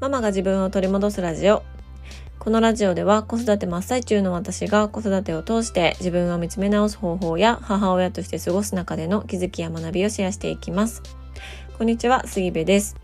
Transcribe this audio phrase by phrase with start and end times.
[0.00, 1.62] ママが自分を取り戻すラジオ。
[2.38, 11.02] このラジオでは子育て真っ最中の私が子育てを通して自分を見つめ直す方法や母親として過ごす中での気づきや学びをシェアしていきます。
[11.76, 12.96] こんにちは、杉部です。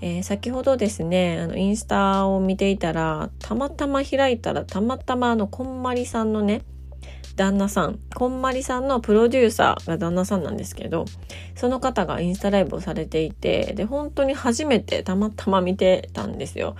[0.00, 6.62] えー、先ほどですね、あの、インスタを見ていたら、たまたま開いたら、たまたまあの、こんまりさんのね、
[7.38, 11.04] 旦那さん、こんまりさんのプロデューサーが旦那さんなんですけど、
[11.54, 16.74] その方がインスタライブをされていて、で、本当に初めてたまたま見てたんですよ。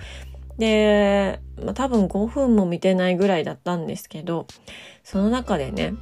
[0.57, 4.47] で、まあ、多分5分も見てないぐらいだったんですけど、
[5.05, 5.93] その中でね、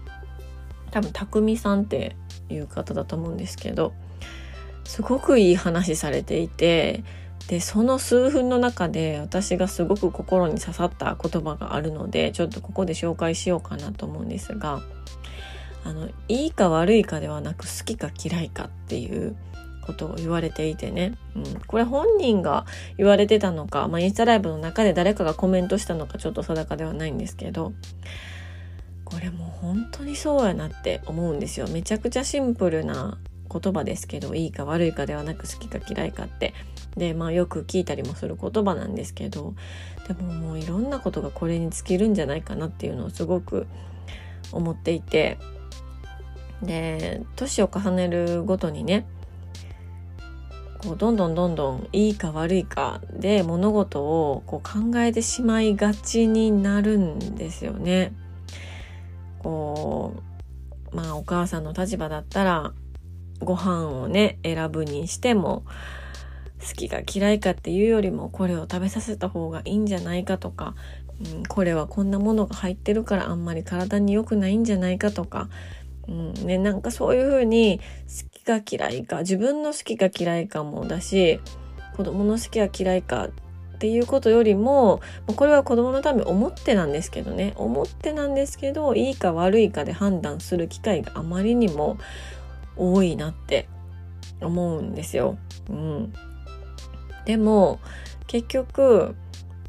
[0.89, 2.15] 多分、たくみさんって
[2.49, 3.93] いう方だと思うんですけど、
[4.85, 7.03] すごくいい話されていて、
[7.47, 14.81] でその数分の中で私がすごく心に刺さった言葉があるのでちょっとここで紹介しようかなと思うんですが
[15.85, 19.37] あのいいか悪いかではなく好きか嫌いかっていう
[19.87, 22.65] ことを言われていてね、うん、これ本人が
[22.97, 27.71] 言われてたのか、まあ、インスタライブの中で誰かがコメントしたのかちょっと定かではないんですけど
[29.05, 31.67] これもう本当にそうやなって思うんですよ。
[31.69, 33.17] めちゃくちゃシンプルな
[33.49, 36.53] 言葉ですけどいいか悪いかではなく好きか嫌いかって。
[36.97, 39.53] でまあよく聞いたりもする言葉なんですけど
[40.07, 43.67] でももういろんなことがこれに尽きるんじゃないかなっていうのをすごく
[44.51, 45.37] 思っていて
[46.61, 49.05] で年を重ねるごとにね
[50.79, 58.13] こうどんどんどんどんいいか悪いかで物事をこう考えてしまいがちになるんですよね。
[59.39, 60.15] こ
[60.91, 62.73] うまあお母さんの立場だったら
[63.39, 65.63] ご飯をね選ぶにしても
[66.67, 70.75] 好きか嫌いかっていうよりもこれを食べさせた方がいいんじゃないかとか、
[71.35, 75.49] うん、これはこんなものが入ってるからあんまり体に良くないんじゃないかとか、
[76.07, 81.39] うんね、なんかそういうふうに好きか嫌いか自分の好きか嫌いかもだし
[81.95, 91.97] 子供の好きか嫌いかっていうことよりもこれは子供のため思ってなんですけどね思ってなんですけどいいか悪いかで判断する機会があまりにも
[92.75, 93.69] 多いなって
[94.41, 95.37] 思うんですよ。
[95.69, 96.13] うん、
[97.27, 97.81] でも
[98.25, 99.13] 結局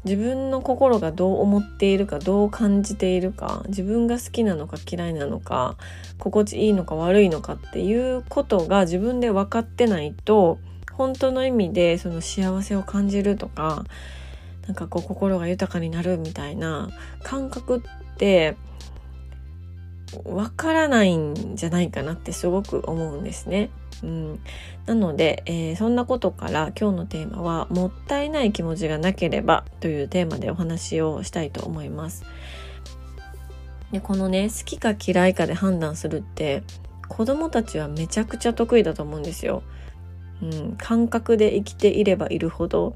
[0.05, 5.75] 自分の心がどう思っているかどう感じているか自分が好きなのか嫌いなのか
[6.19, 10.57] 心地いいのか悪いのかっていうことが自分で分かってないと
[10.93, 13.83] 本当の意味でその幸せを感じるとか
[14.65, 16.89] なんかこう心が豊かになるみたいな
[17.23, 18.55] 感覚って
[20.25, 23.69] わからないんじゃないかなってすごく思うんですね。
[24.03, 24.39] うん、
[24.85, 32.23] なので、えー、そんなことから今日のテーマは「もったいない気持ちがなければ」というテーマでお話をしたいと思います。
[33.91, 36.63] でこのね好きか嫌いかで判断するって
[37.07, 39.63] 子供たちはめちゃくちゃ得意だと思うんですよ。
[40.41, 42.95] うん、感覚で生きていればいるほど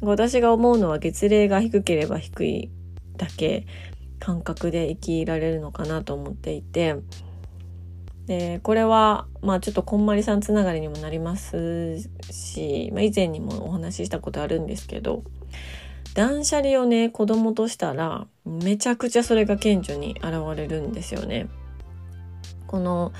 [0.00, 2.70] 私が思うのは月齢が低ければ低い
[3.16, 3.66] だけ
[4.18, 6.96] 感覚で生きられるのかなと思っていて
[8.26, 15.24] でこれはまあちょっとこんまりさんつながりにもなりますし、まあ、以前にもお話ししたことあるんですけど
[16.14, 21.48] 断捨離をね子供としたらめちゃくちゃそれが顕著に現れるんですよね。
[22.66, 23.12] この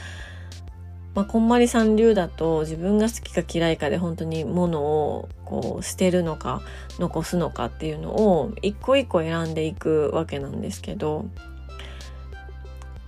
[1.15, 6.63] まあ、こんまりさん流だと自分が好きか嫌いかで本当に物をこう捨てるのか
[6.99, 11.27] 残すのかっていうのを一個一個選んでいくわけなんですけど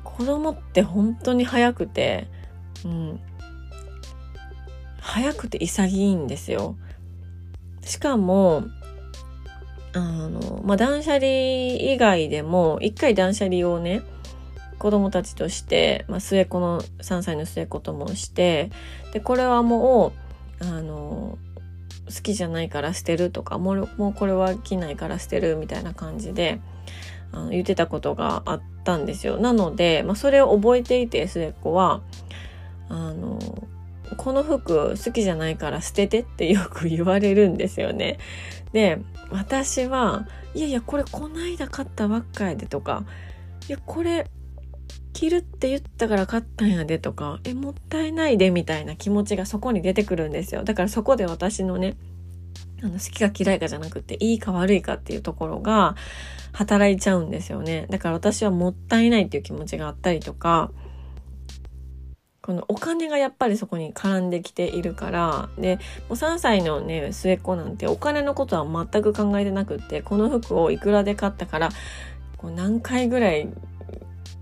[0.03, 2.27] 子供って本当に早くて、
[2.85, 3.21] うん、
[5.01, 6.77] 早くて潔いんですよ。
[7.83, 8.65] しかも
[9.95, 14.03] あの、まあ、断捨離以外でも一回断捨離をね
[14.81, 18.71] 子供たちとして、まあ、末っ子の3歳の末っ子ともして
[19.13, 20.15] でこれはも
[20.63, 21.39] うあの
[22.07, 26.61] 好きじゃないから捨てるとかもうもうこれは着ないから捨てるみたいな感じで
[27.31, 29.37] あの言ってたことがあったんですよ。
[29.39, 32.01] なので、まあ、それを覚えていて末っ子は
[32.89, 33.39] あの
[34.17, 38.19] この服好きじゃないから捨ててってよく言われるんですよね。
[38.73, 38.99] で
[39.31, 43.05] 私はいやいやこれこないだ買ったばっかやでとか
[43.69, 44.31] いやこれ
[45.13, 50.65] 着るって言ったから買ったんやでとか、え、もったいないでみたいな気持ちがそこに出てくるんですよ。
[50.65, 51.97] だからそこで私のね、
[52.83, 55.97] あの、好きか嫌いかじゃなくて、いいか悪いかっていうところが
[56.53, 57.87] 働いちゃうんですよね。
[57.91, 60.71] だから私はもったいないっていう気持ちがあったりとか、
[62.43, 65.81] このお金がやっぱりそこに絡んできているから、で、も
[66.11, 71.69] う3歳のね、末っ子なんてお金のことは全く考えてなくって、この服をいくらで買ったから、
[72.39, 73.49] こう何回ぐらい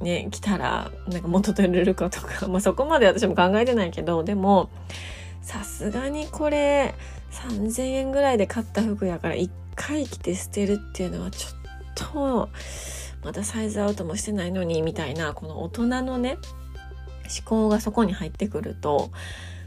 [0.00, 4.70] ね、来たら、なんか元取れるかとか、 まあそこまで私も考えてないけど、でも、
[5.42, 6.94] さすがにこれ
[7.30, 12.48] 3000円ぐらいで買った服やから1回着て捨てるっていうのはちょっと
[13.24, 16.36] またサイズアウトもしてないのにみたいなこの大人のね
[17.34, 19.10] 思考がそこに入ってくると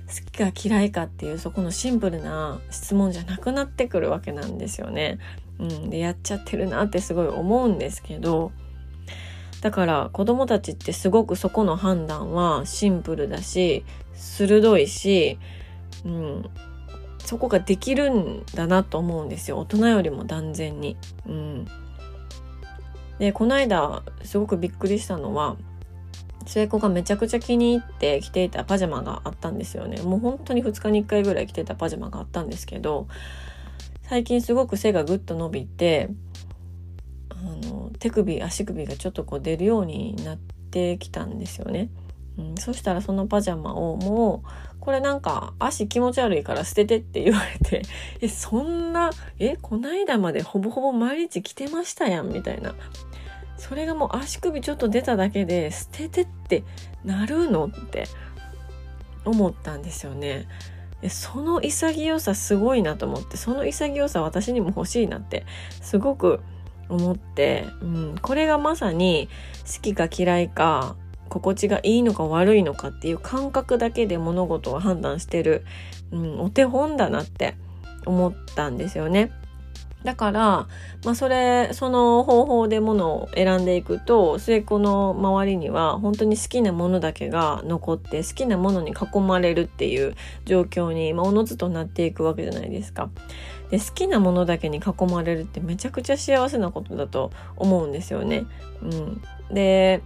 [0.07, 5.19] 好きか嫌いかっていうそこのシンプルな質問じゃなくなってくるわけなんですよね。
[5.57, 8.51] うん、でやっちゃってるなってすごい思うんですけど
[9.61, 15.37] だから子供たちってすごくそこの判断はシンプルだし鋭いし、
[16.03, 16.49] うん、
[17.19, 19.59] そこができるんだなと思うんですよ。
[19.59, 20.97] 大人よりも断然に。
[21.27, 21.67] うん、
[23.19, 25.57] でこの間すごくびっくりしたのは
[26.45, 30.01] 末っ子がめちゃくちゃ気に入って着ていたパジャマがあったんですよね。
[30.01, 33.07] もう本当に2日に1回ぐらい着てたパジャマがあったんですけど
[34.03, 36.09] 最近すごく背がぐっと伸びて
[37.29, 37.35] あ
[37.65, 41.89] の手首足首がちょっとこう出るようになってきたんですよね。
[42.37, 47.83] うん、そしたらそのパジャマをもうこれなんか足気持ち悪いから捨ててって言われて
[48.19, 52.73] えそんなえこないだまでほぼほぼ毎日着てましたやんみたいな
[53.57, 56.63] それがもう足首ちょっと出ただけで捨ててって
[57.03, 58.05] なるのって
[59.23, 60.47] 思ったんですよね。
[61.09, 65.45] その潔さすごいなと思ってその潔さ私にも欲しいなって
[65.81, 66.41] すごく
[66.91, 69.29] 思って、うん、これがまさに
[69.65, 70.95] 好きか嫌いか
[71.29, 75.63] 心地がいいのか悪いのかっていう感覚だけで物事を判断してる、
[76.11, 77.55] うん、お手本だなって
[78.05, 79.31] 思ったんですよね。
[80.03, 80.67] だから、
[81.05, 90.15] まあそれ、その方法でものを選んでいくと、末っ子の周りには本当に好きなものだけが残って好きなものに囲まれるっていう
[90.45, 93.09] 状況に、まあ、おのずとなっていくわけじゃないですか。
[93.71, 98.45] で、好きなものだけに囲まれるってめちゃくちゃ幸せなことだと思うんですよね。
[98.81, 99.21] うん。
[99.53, 100.01] で、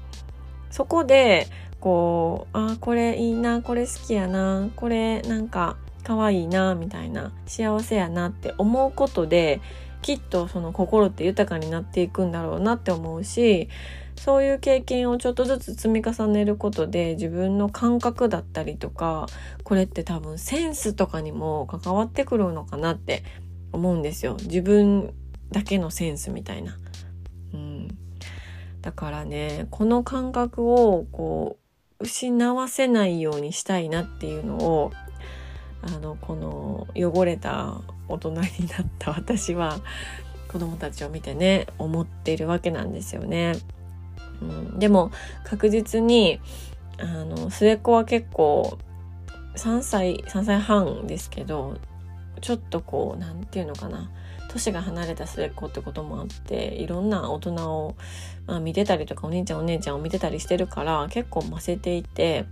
[0.71, 1.47] そこで、
[1.79, 9.59] こう、あ、これいいな、これ好きやな、これなんか可愛いな、みたいな、幸せやなって思うことで、
[10.05, 13.69] きっとその心って豊かになっていくんだろうなって思うし
[14.15, 19.25] そういう経験をちょっとずつ積み重ねることで自分の感覚だったりとか
[19.63, 23.23] これって多分センスとかにも関わってくるのかなって
[23.75, 25.13] 思うんですよ自分
[25.51, 26.77] だけのセンスみたいな。
[27.53, 27.87] うん、
[28.81, 31.57] だからねこの感覚をこ
[31.99, 34.91] う失わせないようにしたいなっていうのを
[35.81, 38.47] あのこの汚れた大人になっ
[38.99, 39.79] た私は
[40.47, 43.55] 子供たちを見てね思っているわけなんですよね。
[44.41, 45.11] うん、でも
[45.43, 46.39] 確実に
[46.97, 48.77] あの末っ子は結構
[49.55, 51.77] 3歳3歳半ですけど
[52.41, 54.09] ちょっとこう何て言うのかな
[54.49, 57.95] 年が離れた末っ子ってこともあっていろんな大人を、
[58.47, 62.45] まあ、見てたりとかお兄ちゃんお姉ちゃんを見てたりしてるから結構ませていて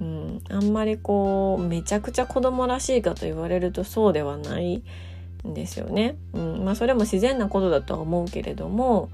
[0.00, 4.82] うん、あんまりこうめちゃくちゃ子供らしいかと言われるとそうではない
[5.46, 6.16] んですよね。
[6.32, 9.10] うんまあ、それも自然なことだとは思うけれども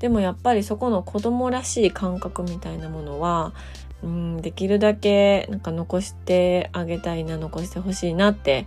[0.00, 3.54] でもやっぱりそこの子供らしい感覚みたいなものは、
[4.02, 8.66] うん、できるだけなんか残してあげたいな残してほしいなって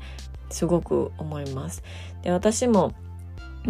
[0.50, 1.84] すごく思います。
[2.24, 2.94] で私も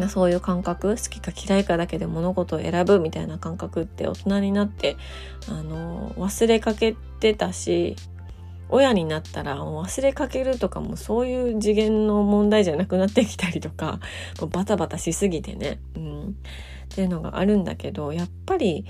[0.10, 4.98] そういう感覚好きか嫌いかだけで物事を選ぶみたいな感覚って大人になって
[5.50, 7.96] あの忘れかけてたし
[8.70, 14.00] 親になったら忘れかけるとかもそういう次元の問題じゃなくなってきたりとか
[14.52, 16.34] バタバタしすぎてね、うん、っ
[16.90, 18.86] ていうのがあるんだけどやっぱり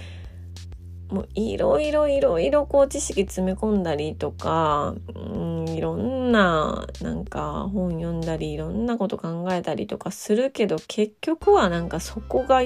[1.10, 12.62] もういろいろいろいろこう知識詰め込んだりとか、うん、いろんななんか本読んだりいろんなこと考えたりとかするけど結局はなんかそこが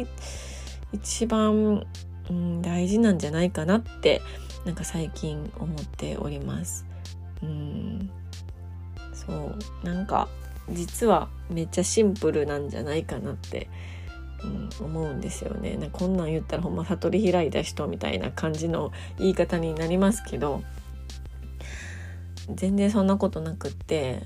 [0.91, 1.85] 一番、
[2.29, 4.21] うん、大事なんじゃないかなって
[4.65, 6.85] なんか最近思っております。
[7.41, 8.09] うん
[9.13, 10.27] そうなんか
[10.69, 13.69] 実はめっちゃシンプルなんじゃないかなって
[14.43, 20.62] うん、思うんですよねなこんなん言ったらほんま悟り開いた人みたいな感じの言い方になりますけど
[22.50, 24.23] 全然そんなことなくって、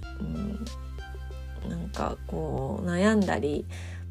[1.64, 3.66] うん、なんかこう悩んだり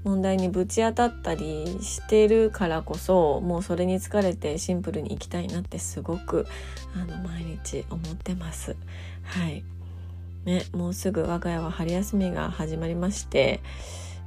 [0.04, 6.46] 問題にぶち当たったりしてるからこそもうそれに疲れてシンプルに生きたいなってすごく
[6.94, 8.76] あの毎日思ってます。
[9.24, 9.64] はい
[10.44, 13.60] ね、もうすぐ我が家は春休みが始まりまして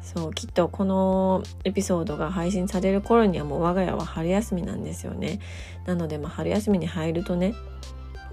[0.02, 5.40] そうきっとこのエピソードが配信される頃にはもう我が家は春休みなんですよね。
[5.86, 7.54] なのでまあ春休みに入るとね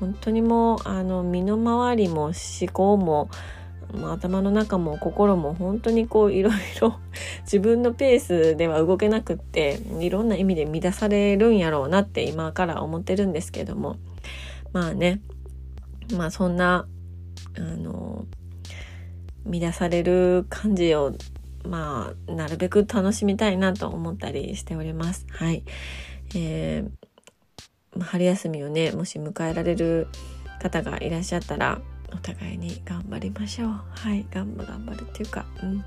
[0.00, 2.35] 本当にもうあの身の回りも思
[2.73, 3.28] 考も
[3.94, 6.99] まあ、頭の中も心も本当にこういろいろ
[7.42, 13.96] 自分のペースでは動けなくっていろんな意味で乱されるんやろうなって今から思ってるんですけども。
[14.73, 15.20] まあね
[16.14, 16.87] まあそんな
[17.56, 18.26] あの
[19.46, 21.14] 乱される感じを
[21.66, 25.26] まあなるべく楽しみたいなと思ったりしております。
[25.30, 25.62] はい。
[26.35, 30.08] えー、春休みをねもし迎えられる
[30.61, 31.80] 方がいらっしゃったら
[32.12, 33.68] お互いに頑張りましょう。
[33.68, 35.85] はい、頑張頑張るっていうか、うん。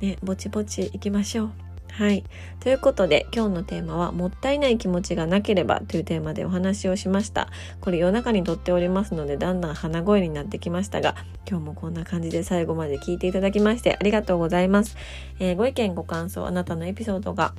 [0.00, 1.67] ね、ぼちぼち行きましょう。
[1.92, 2.24] はい。
[2.60, 7.48] ということで、今日のテーマは、もったいない気持ちがなければというテーマでお話をしました。
[7.80, 11.16] これ夜中に撮っておりますので、だんだん鼻声になってきましたが、
[11.48, 14.96] 今日もこんな感じで最後まで聞いていただきましてありがとうございます。
[15.40, 17.54] えー、ご意見、ご感想、あなたのエピソードが、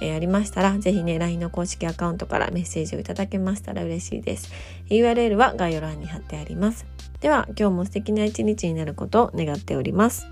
[0.00, 4.52] えー、ありましたら、ぜひね、LINE の公式アカウントからメッセージをいただけましたら嬉しいです。
[4.88, 6.86] URL は概要欄に貼ってあります。
[7.20, 10.26] では、今日も素敵な一日になることを願っております。